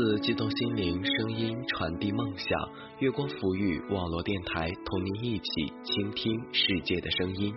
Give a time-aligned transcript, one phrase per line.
[0.00, 2.58] 自激动心灵，声音传递梦想。
[3.00, 5.50] 月光抚育网络电台，同您一起
[5.84, 7.52] 倾听世界的声音。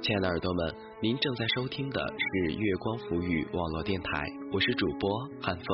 [0.00, 5.66] 亲爱的耳朵们，您正在收听的是月光抚育网络电台，我是主播汉风。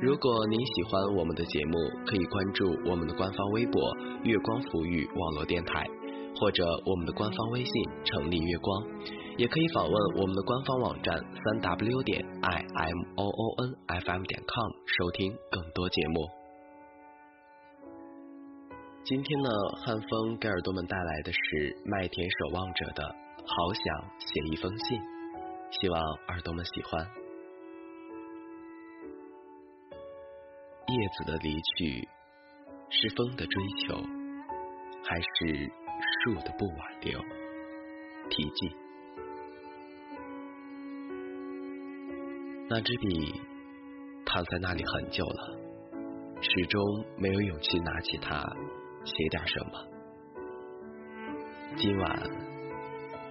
[0.00, 1.76] 如果您喜欢我们的节目，
[2.08, 3.94] 可以关注我们的官方微博
[4.24, 5.84] “月光抚育网络电台”，
[6.40, 7.72] 或者我们的官方微信
[8.08, 8.82] “成立月光”。
[9.42, 16.30] 也可以访问我们的官方网站三 w 点 i m o o n f m 点 com 收听更多节目。
[19.02, 19.50] 今天呢，
[19.84, 23.02] 汉风给耳朵们带来的是麦田守望者的
[23.44, 23.84] 《好想
[24.20, 25.00] 写一封信》，
[25.80, 27.04] 希望耳朵们喜欢。
[30.86, 32.08] 叶子的离去，
[32.90, 33.96] 是风的追求，
[35.02, 35.66] 还是
[36.22, 37.18] 树的不挽留？
[38.30, 38.81] 题记。
[42.74, 43.38] 那支笔
[44.24, 45.58] 躺在那里很久了，
[46.40, 46.82] 始终
[47.18, 48.42] 没有勇气拿起它
[49.04, 49.72] 写点什么。
[51.76, 52.22] 今晚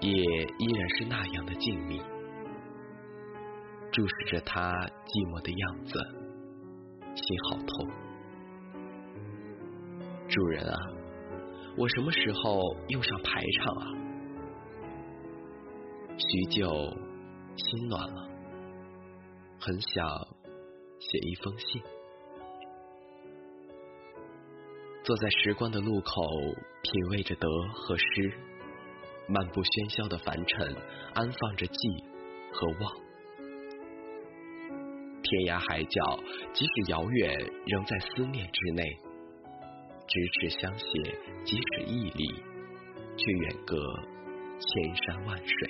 [0.01, 0.11] 夜
[0.59, 1.99] 依然是那样的静谧，
[3.91, 4.71] 注视着他
[5.07, 5.99] 寂寞的样子，
[7.15, 7.89] 心好痛。
[10.29, 10.77] 主人啊，
[11.77, 13.87] 我什么时候用上排场啊？
[16.15, 16.69] 许久，
[17.55, 18.30] 心暖了。
[19.63, 20.27] 很想
[20.99, 21.79] 写一封信，
[25.03, 26.23] 坐在时光的路口，
[26.81, 28.33] 品味着得和失，
[29.27, 30.75] 漫步喧嚣的凡尘，
[31.13, 31.77] 安放着记
[32.51, 32.91] 和望。
[35.21, 36.19] 天涯海角，
[36.53, 38.81] 即使遥远，仍在思念之内；
[40.07, 40.89] 咫尺相携，
[41.45, 42.33] 即使异地，
[43.15, 43.77] 却远隔
[44.57, 45.69] 千山万水。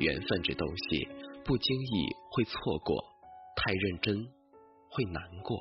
[0.00, 1.08] 缘分这东西。
[1.50, 2.94] 不经意会错过，
[3.56, 4.14] 太认真
[4.88, 5.58] 会难过。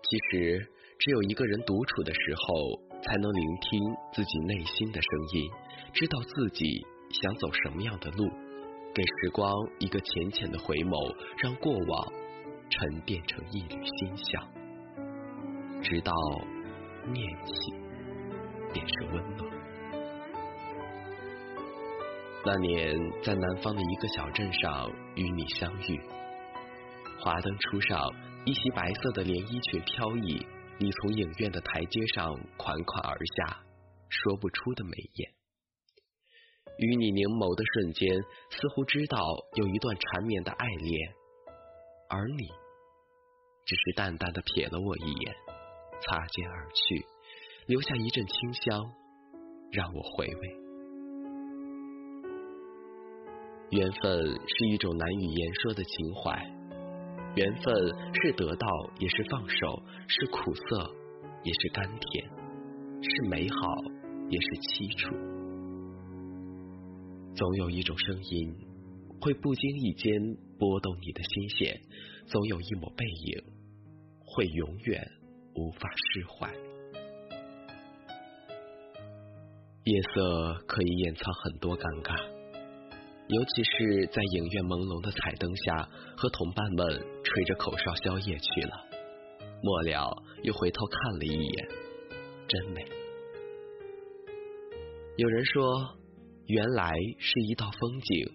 [0.00, 0.64] 其实，
[1.00, 3.80] 只有一个人独处的时候，才能聆听
[4.12, 5.50] 自己内心的声音，
[5.92, 8.30] 知道自己想走什么样的路，
[8.94, 12.12] 给时光一个浅浅的回眸，让过往
[12.70, 14.48] 沉淀成一缕馨香，
[15.82, 16.12] 直到
[17.12, 17.54] 念起，
[18.72, 19.53] 便是温暖。
[22.46, 25.98] 那年，在南方的一个小镇上与你相遇，
[27.18, 27.98] 华灯初上，
[28.44, 30.46] 一袭白色的连衣裙飘逸，
[30.78, 33.64] 你从影院的台阶上款款而下，
[34.10, 35.32] 说不出的美艳。
[36.76, 39.16] 与你凝眸的瞬间，似乎知道
[39.54, 41.14] 有一段缠绵的爱恋，
[42.10, 42.44] 而你
[43.64, 45.34] 只是淡淡的瞥了我一眼，
[46.02, 47.06] 擦肩而去，
[47.68, 48.92] 留下一阵清香，
[49.72, 50.63] 让我回味。
[53.70, 56.38] 缘分是一种难以言说的情怀，
[57.34, 57.74] 缘分
[58.22, 60.94] 是得到也是放手，是苦涩
[61.42, 62.24] 也是甘甜，
[63.02, 63.56] 是美好
[64.28, 65.14] 也是凄楚。
[67.34, 68.54] 总有一种声音
[69.20, 71.80] 会不经意间拨动你的心弦，
[72.26, 73.42] 总有一抹背影
[74.24, 75.10] 会永远
[75.56, 76.52] 无法释怀。
[79.82, 82.33] 夜色可以掩藏很多尴尬。
[83.28, 88.76] 尤其是在影院朦胧的彩灯下，和同伴们吹着口哨宵夜去了，
[89.62, 91.68] 末了又回头看了一眼，
[92.46, 92.84] 真美。
[95.16, 95.96] 有人说，
[96.48, 98.28] 原来是一道风景；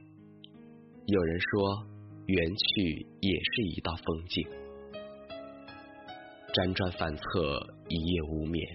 [1.06, 1.86] 有人说，
[2.26, 4.48] 缘去也是一道风景。
[6.52, 8.66] 辗转反侧，一夜无眠。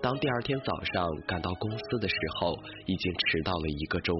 [0.00, 2.56] 当第二天早上赶到公司的时候，
[2.86, 4.16] 已经迟到了一个钟。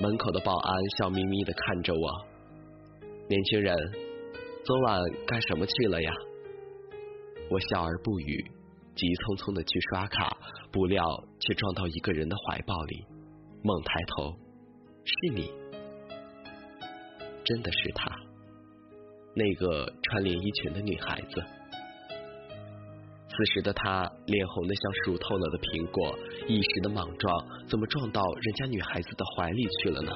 [0.00, 2.26] 门口的保安笑眯眯的看着我，
[3.28, 3.76] 年轻人，
[4.64, 6.12] 昨晚干什么去了呀？
[7.48, 8.44] 我笑而不语，
[8.96, 10.36] 急匆匆的去刷卡，
[10.72, 11.04] 不料
[11.38, 13.04] 却撞到一个人的怀抱里，
[13.62, 14.34] 猛抬头，
[15.04, 15.52] 是你，
[17.44, 18.10] 真的是他，
[19.34, 21.44] 那个穿连衣裙的女孩子。
[23.36, 26.16] 此时的他脸红的像熟透了的苹果，
[26.46, 27.34] 一时的莽撞，
[27.66, 30.12] 怎么撞到人家女孩子的怀里去了呢？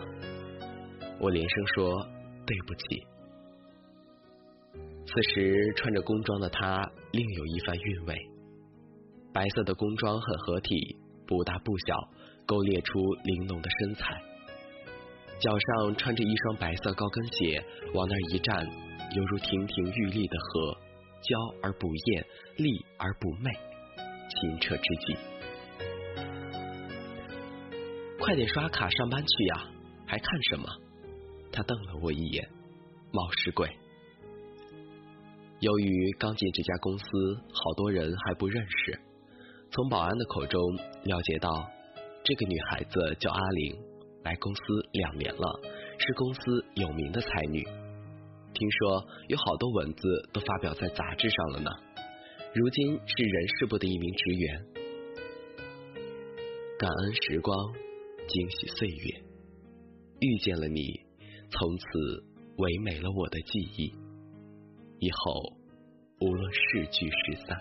[1.18, 2.06] 我连声说
[2.46, 3.02] 对不起。
[5.04, 8.14] 此时穿着工装的他另有一番韵味，
[9.32, 10.76] 白色的工装很合体，
[11.26, 11.96] 不大不小，
[12.46, 14.22] 勾勒出玲珑的身材。
[15.40, 17.64] 脚上穿着一双白色高跟鞋，
[17.94, 20.77] 往那一站，犹如亭亭玉立的河。
[21.28, 22.26] 娇而不艳，
[22.56, 23.52] 丽而不媚，
[24.30, 25.16] 清澈之极。
[28.18, 29.64] 快点刷卡上班去呀！
[30.06, 30.66] 还看什么？
[31.52, 32.48] 他瞪了我一眼，
[33.12, 33.68] 冒失鬼。
[35.60, 37.04] 由于刚进这家公司，
[37.52, 38.98] 好多人还不认识。
[39.70, 40.60] 从保安的口中
[41.04, 41.68] 了解到，
[42.24, 43.76] 这个女孩子叫阿玲，
[44.24, 44.60] 来公司
[44.92, 45.60] 两年了，
[45.98, 46.40] 是公司
[46.74, 47.66] 有名的才女。
[48.54, 51.70] 听说有好多文字都发表在杂志上了呢。
[52.54, 54.64] 如今是人事部的一名职员。
[56.78, 57.56] 感恩时光，
[58.26, 59.22] 惊喜岁月，
[60.20, 60.80] 遇见了你，
[61.50, 61.84] 从此
[62.56, 63.92] 唯美了我的记忆。
[65.00, 65.56] 以后
[66.20, 67.56] 无论是聚是散，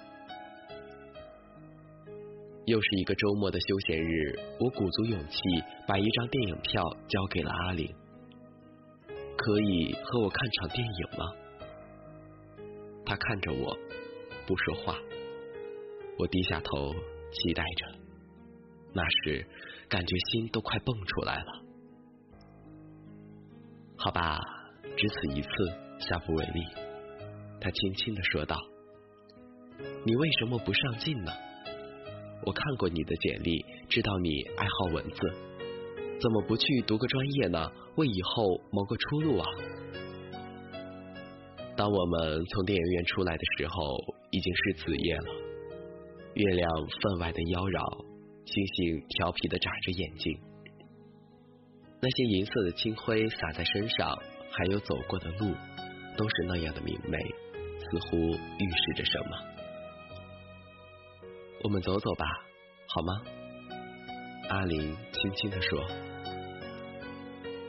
[2.66, 5.38] 又是一个周末的休闲日，我鼓足勇气
[5.88, 7.94] 把一张电影票交给了阿玲。
[9.38, 11.26] 可以和我看场电影吗？
[13.06, 13.78] 他看着我，
[14.46, 14.98] 不说话。
[16.18, 16.94] 我低下头，
[17.32, 18.00] 期待着。
[18.94, 19.46] 那时
[19.88, 21.64] 感觉心都快蹦出来了。
[23.98, 24.40] 好吧，
[24.98, 25.50] 只此一次，
[26.00, 26.62] 下不为例。
[27.62, 28.58] 他轻轻的说道
[30.04, 31.32] ：“你为什么不上进呢？
[32.46, 35.20] 我看过你的简历，知道你爱好文字，
[36.20, 37.72] 怎么不去读个专业呢？
[37.96, 39.46] 为以后谋个出路啊！”
[41.78, 43.98] 当我们从电影院出来的时候，
[44.32, 45.26] 已经是子夜了，
[46.34, 46.72] 月亮
[47.02, 48.06] 分外的妖娆，
[48.46, 50.40] 星星调皮的眨着眼睛，
[52.02, 54.18] 那些银色的清辉洒在身上，
[54.50, 55.54] 还有走过的路，
[56.18, 57.18] 都是那样的明媚。
[57.80, 59.38] 似乎预示着什么，
[61.64, 62.26] 我们走走吧，
[62.88, 63.22] 好吗？
[64.50, 65.84] 阿林轻轻的说。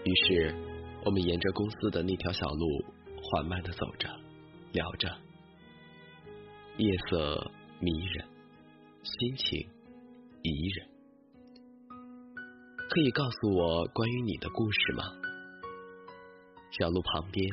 [0.04, 0.54] 于是，
[1.04, 2.84] 我们沿着公司的那条小路
[3.22, 4.08] 缓慢的走着，
[4.72, 5.08] 聊着。
[6.76, 7.50] 夜色
[7.80, 8.26] 迷人，
[9.02, 9.68] 心情
[10.42, 10.88] 宜人。
[12.90, 15.04] 可以告诉我关于你的故事吗？
[16.78, 17.48] 小路旁边，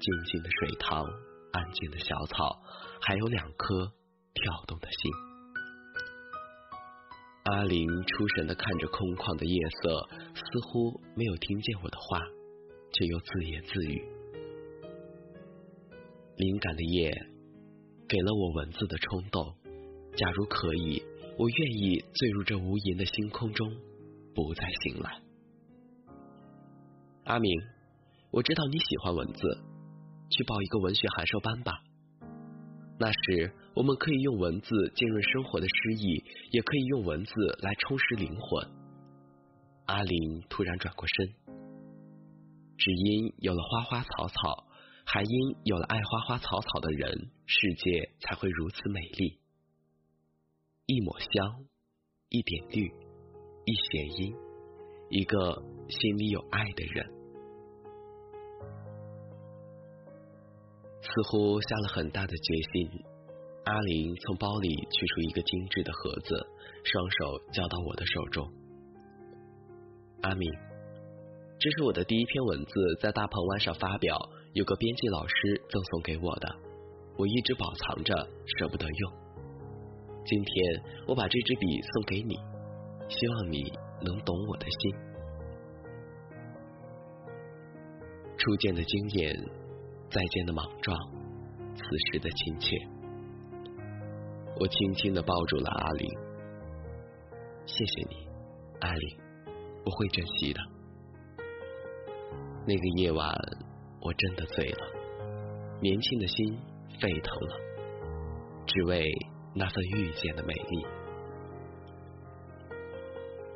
[0.00, 1.06] 静静的水塘。
[1.50, 2.60] 安静的小草，
[3.00, 3.90] 还有两颗
[4.34, 5.27] 跳动的心。
[7.50, 12.20] 阿玲出神的看着空旷的夜色，似乎没有听见我的话，
[12.92, 14.04] 却又自言自语。
[16.36, 17.10] 灵感的夜
[18.06, 19.54] 给了我文字的冲动。
[20.18, 21.02] 假如可以，
[21.38, 23.72] 我愿意坠入这无垠的星空中，
[24.34, 25.22] 不再醒来。
[27.24, 27.50] 阿明，
[28.30, 29.40] 我知道你喜欢文字。
[30.28, 31.72] 去报一个文学函授班吧。
[33.00, 38.68] 那时，我们可以用文字浸润生活的诗意，也可以用文字来充实灵魂。
[39.86, 41.28] 阿玲突然转过身，
[42.76, 44.66] 只因有了花花草草，
[45.04, 49.38] 还因有了爱花花草草的人，世界才会如此美丽。
[50.86, 51.64] 一抹香，
[52.28, 52.92] 一点绿，
[53.64, 54.34] 一弦音，
[55.08, 57.17] 一个心里有爱的人。
[61.08, 62.90] 似乎下了很大的决心，
[63.64, 66.46] 阿玲从包里取出一个精致的盒子，
[66.84, 68.46] 双手交到我的手中。
[70.20, 70.52] 阿明，
[71.58, 74.18] 这是我的第一篇文字，在大鹏湾上发表，
[74.52, 75.34] 有个编辑老师
[75.70, 76.54] 赠送给我的，
[77.16, 78.14] 我一直保藏着，
[78.58, 79.12] 舍不得用。
[80.26, 82.34] 今天我把这支笔送给你，
[83.08, 83.72] 希望你
[84.02, 84.94] 能懂我的心。
[88.36, 89.34] 初见的惊艳。
[90.10, 90.98] 再见的莽撞，
[91.74, 92.76] 此时的亲切。
[94.58, 96.10] 我轻轻的抱住了阿玲，
[97.66, 98.16] 谢谢你，
[98.80, 99.18] 阿玲，
[99.84, 100.60] 我会珍惜的。
[102.66, 103.32] 那个夜晚，
[104.00, 104.86] 我真的醉了，
[105.80, 106.58] 年轻的心
[107.00, 107.56] 沸腾了，
[108.66, 109.04] 只为
[109.54, 110.86] 那份遇见的美丽。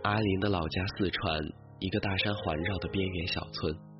[0.02, 1.40] 阿玲的老家四川，
[1.78, 3.91] 一个大山环绕的边缘小村。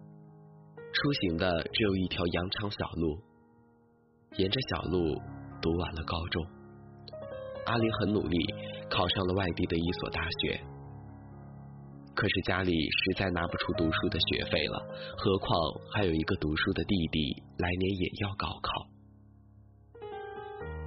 [0.93, 3.19] 出行的只有一条羊肠小路，
[4.37, 5.03] 沿着小路
[5.61, 6.45] 读完了高中。
[7.65, 8.39] 阿林很努力，
[8.91, 10.61] 考上了外地的一所大学。
[12.15, 14.79] 可是家里实在拿不出读书的学费了，
[15.17, 15.51] 何况
[15.95, 18.87] 还有一个读书的弟弟，来年也要高考。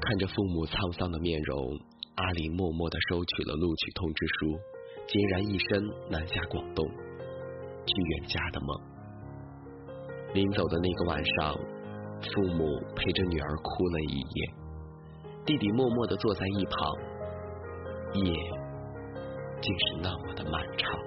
[0.02, 1.80] 看着父母沧桑的面容，
[2.16, 4.60] 阿林默默的收取了录取通知书，
[5.08, 6.86] 孑然一身南下广东，
[7.88, 8.95] 去圆家的梦。
[10.36, 11.56] 临走的那个晚上，
[12.22, 14.54] 父母陪着女儿哭了一夜，
[15.46, 16.94] 弟弟默默的坐在一旁，
[18.16, 18.34] 夜
[19.62, 21.00] 竟是那么的漫长。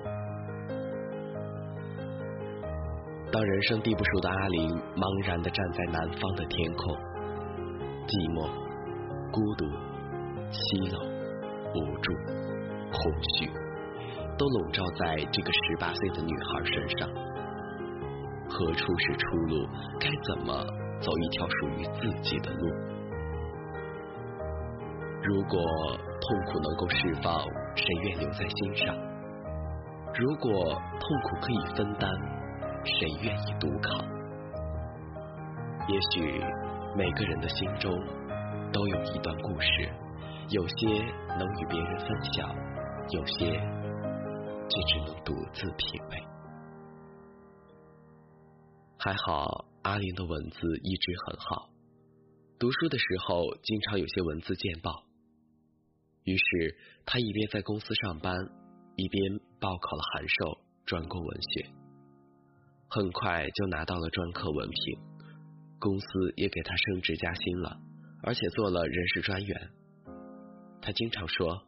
[3.31, 6.97] 当人生地不熟的阿玲茫然的站在南方的天空，
[8.07, 8.49] 寂寞、
[9.31, 9.67] 孤独、
[10.51, 10.99] 凄冷、
[11.75, 12.15] 无助、
[12.91, 13.51] 空虚，
[14.39, 17.28] 都笼罩在这个十八岁的女孩身上。
[18.59, 19.69] 何处是出路？
[20.01, 20.53] 该怎么
[21.01, 22.69] 走一条属于自己的路？
[25.23, 25.61] 如果
[26.21, 27.39] 痛苦能够释放，
[27.77, 28.97] 谁愿留在心上？
[30.13, 30.51] 如果
[30.99, 32.11] 痛苦可以分担，
[32.83, 34.05] 谁愿意独扛？
[35.87, 36.43] 也许
[36.97, 37.93] 每个人的心中
[38.73, 39.89] 都有一段故事，
[40.51, 41.05] 有些
[41.39, 42.49] 能与别人分享，
[43.11, 43.53] 有些
[44.69, 46.38] 却只能独自品味。
[49.01, 51.71] 还好，阿林的文字一直很好。
[52.59, 55.05] 读书的时候，经常有些文字见报。
[56.25, 56.77] 于是，
[57.07, 58.35] 他一边在公司上班，
[58.97, 61.71] 一边报考了函授专攻文学。
[62.89, 64.99] 很快就拿到了专科文凭，
[65.79, 67.79] 公司也给他升职加薪了，
[68.25, 69.71] 而且做了人事专员。
[70.83, 71.63] 他经常说，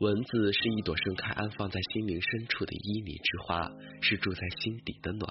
[0.00, 3.70] 文字是一朵盛开安放在心灵深处的旖旎之花，
[4.02, 5.30] 是住在心底的暖。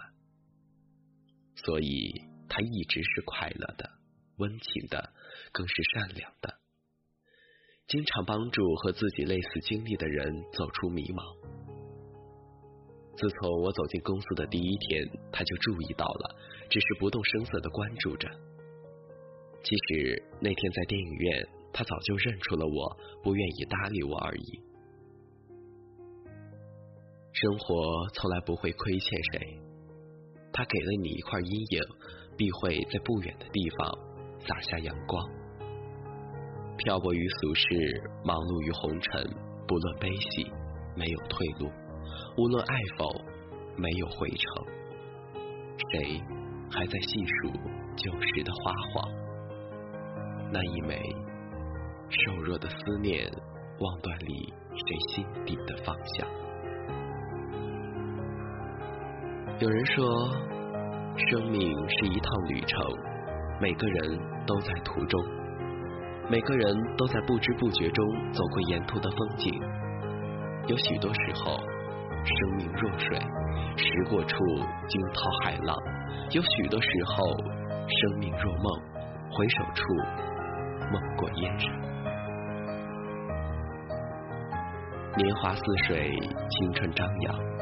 [1.66, 3.90] 所以，他一直是快乐的、
[4.38, 5.12] 温情的，
[5.52, 6.56] 更是善良的，
[7.88, 11.36] 经常帮助和自己类似经历的人走出迷茫。
[13.18, 16.36] 自从我走进公司的第一天，他就注意到了，
[16.70, 18.30] 只是不动声色的关注着。
[19.64, 24.62] 其实那天在电影院，他早就认出了我，不愿意搭理我而已。
[27.34, 29.67] 生活从来不会亏欠谁。
[30.58, 31.82] 他给了你一块阴影，
[32.36, 33.92] 必会在不远的地方
[34.40, 35.24] 洒下阳光。
[36.78, 39.22] 漂泊于俗世，忙碌于红尘，
[39.68, 40.50] 不论悲喜，
[40.96, 41.70] 没有退路；
[42.38, 43.14] 无论爱否，
[43.78, 44.66] 没有回程。
[45.92, 46.20] 谁
[46.72, 47.54] 还在细数
[47.96, 49.14] 旧时的花黄？
[50.52, 51.00] 那一枚
[52.10, 53.30] 瘦弱的思念，
[53.78, 56.47] 望断里谁心底的方向？
[59.60, 60.06] 有人说，
[61.16, 61.60] 生命
[61.90, 62.80] 是一趟旅程，
[63.60, 65.20] 每个人都在途中，
[66.30, 69.52] 每个人都在不知不觉中走过沿途的风景。
[70.68, 71.58] 有许多时候，
[72.24, 73.18] 生命若水，
[73.78, 74.38] 时过处
[74.88, 75.76] 惊涛骇浪；
[76.30, 77.26] 有许多时候，
[77.88, 78.80] 生命若梦，
[79.32, 79.84] 回首处
[80.92, 81.98] 梦过嫣然。
[85.18, 86.12] 年华似水，
[86.48, 87.57] 青春张扬。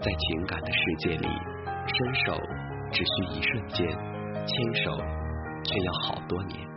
[0.00, 2.38] 在情感的世界里，伸手
[2.92, 3.88] 只需一瞬间，
[4.46, 4.96] 牵手
[5.64, 6.68] 却要好多年。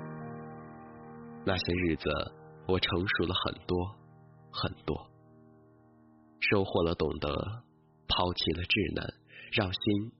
[1.45, 2.09] 那些日子，
[2.67, 3.95] 我成熟了很多
[4.51, 5.09] 很多，
[6.39, 7.29] 收获了懂得，
[8.07, 9.13] 抛弃了稚嫩，
[9.51, 10.11] 让心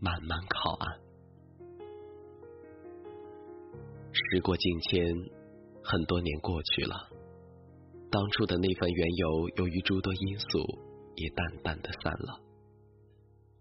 [0.00, 1.00] 慢慢靠岸。
[4.12, 5.04] 时过境迁，
[5.82, 6.94] 很多年过去了，
[8.10, 10.64] 当初的那份缘由，由于诸多因素，
[11.16, 12.40] 也淡淡的散了。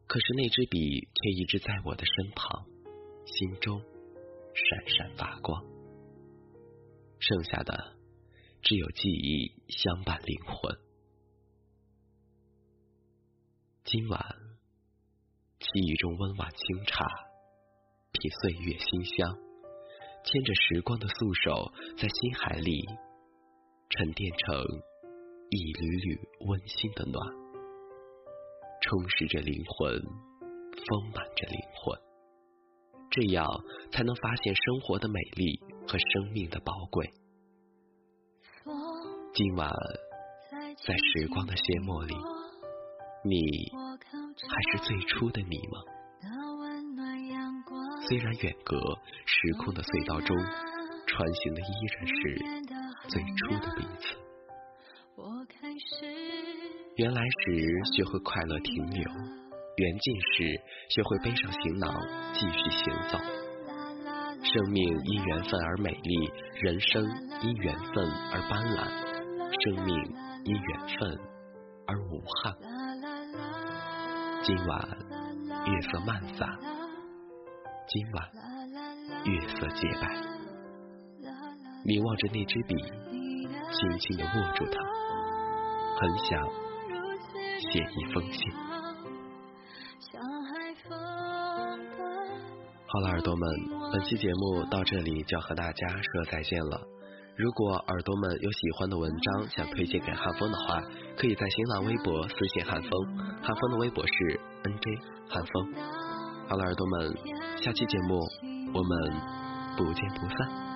[0.08, 2.66] 可是那支笔却一直在我的身旁，
[3.26, 3.82] 心中
[4.54, 5.64] 闪闪发光。
[7.20, 7.96] 剩下的
[8.62, 10.78] 只有记忆相伴灵魂。
[13.86, 14.20] 今晚
[15.60, 17.06] 沏一盅温婉清茶，
[18.12, 19.38] 品岁月馨香，
[20.26, 22.86] 牵着时光的素手，在心海里
[23.90, 24.56] 沉淀成
[25.50, 27.43] 一缕缕温馨的暖。
[28.84, 31.98] 充实着灵魂，丰满着灵魂，
[33.10, 33.48] 这样
[33.94, 37.10] 才能发现生活的美丽和生命的宝贵。
[39.34, 39.72] 今晚
[40.86, 42.14] 在时光的谢幕里，
[43.24, 45.80] 你还是最初的你吗？
[48.06, 48.76] 虽然远隔
[49.26, 50.36] 时空的隧道中，
[51.08, 52.14] 穿行的依然是
[53.08, 54.23] 最初的彼此。
[56.96, 57.56] 缘来时
[57.96, 61.92] 学会快乐停留，缘尽时学会背上行囊
[62.34, 63.18] 继续行走。
[64.44, 66.32] 生命因缘分而美丽，
[66.62, 67.04] 人生
[67.42, 68.86] 因缘分而斑斓，
[69.64, 69.96] 生命
[70.44, 71.18] 因缘分
[71.88, 72.54] 而无憾。
[74.44, 74.88] 今晚
[75.66, 76.46] 月色漫洒，
[77.88, 78.30] 今晚
[79.26, 80.08] 月色洁白，
[81.86, 82.76] 凝望着那支笔，
[83.72, 84.80] 轻轻的握住它，
[86.00, 86.63] 很想。
[87.74, 88.54] 写一封信。
[92.86, 93.50] 好了，耳朵们，
[93.92, 96.80] 本期节目到这里就要和大家说再见了。
[97.36, 100.80] 如果耳朵们有喜欢的文章想推荐给汉风的话，
[101.18, 102.92] 可以在新浪微博私信汉风，
[103.42, 105.74] 汉风的微博是 nj 汉风。
[106.48, 107.18] 好了，耳朵们，
[107.58, 108.20] 下期节目
[108.72, 109.20] 我们
[109.78, 110.73] 不见不散。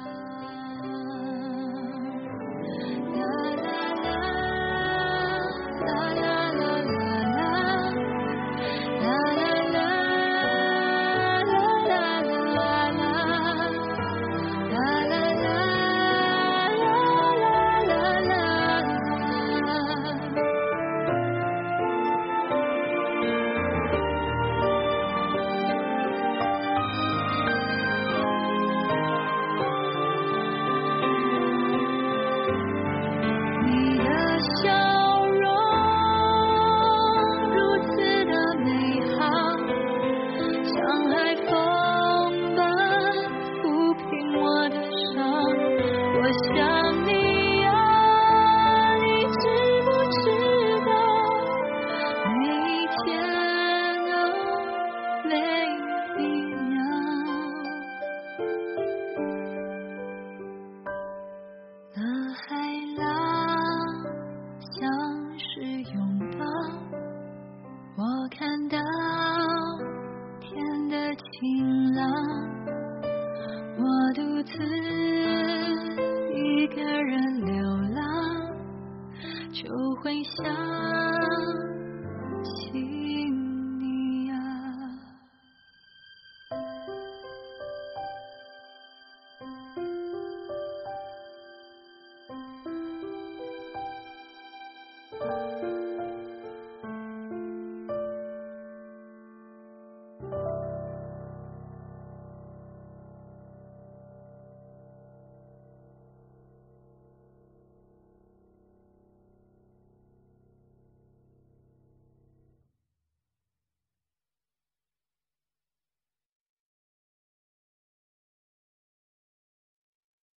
[56.17, 56.76] 看